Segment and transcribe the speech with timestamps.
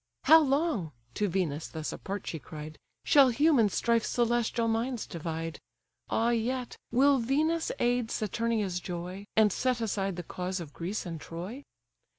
[0.23, 5.59] "How long (to Venus thus apart she cried) Shall human strife celestial minds divide?
[6.09, 11.21] Ah yet, will Venus aid Saturnia's joy, And set aside the cause of Greece and
[11.21, 11.65] Troy?"